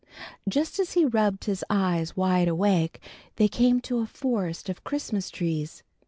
[0.49, 2.99] Just as he rubbed his eyes wide awake
[3.35, 5.83] they came to a forest of Christmas trees.